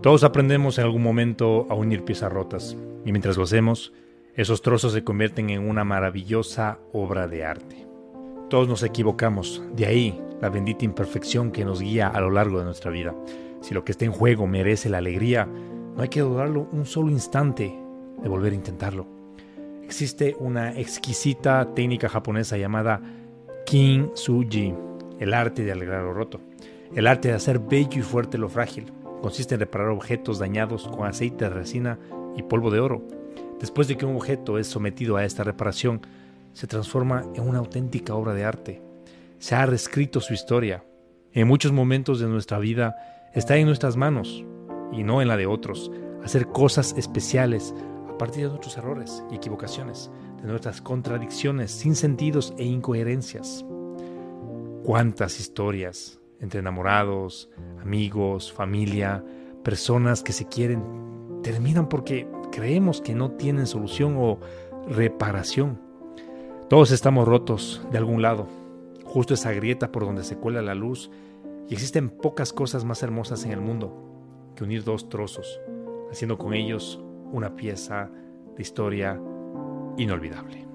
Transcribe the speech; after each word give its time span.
Todos 0.00 0.22
aprendemos 0.22 0.78
en 0.78 0.84
algún 0.84 1.02
momento 1.02 1.66
a 1.68 1.74
unir 1.74 2.04
piezas 2.04 2.32
rotas, 2.32 2.76
y 3.04 3.10
mientras 3.10 3.36
lo 3.36 3.42
hacemos, 3.42 3.92
esos 4.36 4.62
trozos 4.62 4.92
se 4.92 5.02
convierten 5.02 5.50
en 5.50 5.68
una 5.68 5.82
maravillosa 5.82 6.78
obra 6.92 7.26
de 7.26 7.44
arte. 7.44 7.84
Todos 8.48 8.68
nos 8.68 8.84
equivocamos, 8.84 9.60
de 9.74 9.86
ahí 9.86 10.22
la 10.40 10.50
bendita 10.50 10.84
imperfección 10.84 11.50
que 11.50 11.64
nos 11.64 11.80
guía 11.80 12.06
a 12.06 12.20
lo 12.20 12.30
largo 12.30 12.60
de 12.60 12.64
nuestra 12.64 12.92
vida. 12.92 13.12
Si 13.60 13.74
lo 13.74 13.84
que 13.84 13.90
está 13.90 14.04
en 14.04 14.12
juego 14.12 14.46
merece 14.46 14.88
la 14.88 14.98
alegría, 14.98 15.46
no 15.46 16.00
hay 16.00 16.08
que 16.08 16.20
dudarlo 16.20 16.68
un 16.70 16.86
solo 16.86 17.10
instante 17.10 17.76
de 18.22 18.28
volver 18.28 18.52
a 18.52 18.56
intentarlo. 18.56 19.04
Existe 19.82 20.36
una 20.38 20.78
exquisita 20.78 21.74
técnica 21.74 22.08
japonesa 22.08 22.56
llamada 22.56 23.00
Kintsugi, 23.66 24.72
el 25.18 25.34
arte 25.34 25.64
de 25.64 25.72
alegrar 25.72 26.04
lo 26.04 26.12
roto, 26.12 26.40
el 26.94 27.08
arte 27.08 27.28
de 27.28 27.34
hacer 27.34 27.58
bello 27.58 27.98
y 27.98 28.02
fuerte 28.02 28.38
lo 28.38 28.48
frágil. 28.48 28.92
Consiste 29.20 29.54
en 29.54 29.60
reparar 29.60 29.88
objetos 29.88 30.38
dañados 30.38 30.86
con 30.88 31.06
aceite 31.06 31.44
de 31.44 31.50
resina 31.50 31.98
y 32.36 32.42
polvo 32.42 32.70
de 32.70 32.80
oro. 32.80 33.02
Después 33.58 33.88
de 33.88 33.96
que 33.96 34.06
un 34.06 34.16
objeto 34.16 34.58
es 34.58 34.68
sometido 34.68 35.16
a 35.16 35.24
esta 35.24 35.42
reparación, 35.42 36.00
se 36.52 36.66
transforma 36.66 37.24
en 37.34 37.48
una 37.48 37.58
auténtica 37.58 38.14
obra 38.14 38.34
de 38.34 38.44
arte. 38.44 38.82
Se 39.38 39.54
ha 39.54 39.66
reescrito 39.66 40.20
su 40.20 40.34
historia. 40.34 40.84
En 41.32 41.48
muchos 41.48 41.72
momentos 41.72 42.20
de 42.20 42.28
nuestra 42.28 42.58
vida 42.58 42.96
está 43.34 43.56
en 43.56 43.66
nuestras 43.66 43.96
manos 43.96 44.44
y 44.92 45.02
no 45.02 45.20
en 45.20 45.28
la 45.28 45.36
de 45.36 45.46
otros 45.46 45.90
hacer 46.24 46.46
cosas 46.48 46.94
especiales 46.96 47.74
a 48.08 48.18
partir 48.18 48.44
de 48.44 48.48
nuestros 48.48 48.76
errores 48.76 49.22
y 49.30 49.36
equivocaciones, 49.36 50.10
de 50.42 50.48
nuestras 50.48 50.80
contradicciones, 50.80 51.70
sin 51.70 51.94
sentidos 51.94 52.54
e 52.56 52.64
incoherencias. 52.64 53.64
¿Cuántas 54.84 55.38
historias 55.38 56.18
entre 56.40 56.60
enamorados, 56.60 57.50
amigos, 57.82 58.52
familia, 58.52 59.24
personas 59.62 60.22
que 60.22 60.32
se 60.32 60.46
quieren, 60.46 60.82
terminan 61.42 61.88
porque 61.88 62.28
creemos 62.50 63.00
que 63.00 63.14
no 63.14 63.32
tienen 63.32 63.66
solución 63.66 64.16
o 64.18 64.38
reparación. 64.88 65.80
Todos 66.68 66.90
estamos 66.90 67.26
rotos 67.26 67.82
de 67.90 67.98
algún 67.98 68.22
lado, 68.22 68.46
justo 69.04 69.34
esa 69.34 69.52
grieta 69.52 69.90
por 69.90 70.04
donde 70.04 70.24
se 70.24 70.36
cuela 70.36 70.62
la 70.62 70.74
luz, 70.74 71.10
y 71.68 71.74
existen 71.74 72.08
pocas 72.08 72.52
cosas 72.52 72.84
más 72.84 73.02
hermosas 73.02 73.44
en 73.44 73.52
el 73.52 73.60
mundo 73.60 73.92
que 74.56 74.64
unir 74.64 74.84
dos 74.84 75.08
trozos, 75.08 75.60
haciendo 76.10 76.38
con 76.38 76.54
ellos 76.54 77.00
una 77.32 77.54
pieza 77.56 78.10
de 78.56 78.62
historia 78.62 79.20
inolvidable. 79.96 80.67